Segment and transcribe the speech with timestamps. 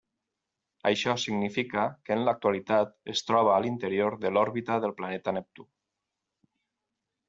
[0.91, 5.71] Això significa que en l'actualitat es troba a l'interior de l'òrbita del planeta Neptú.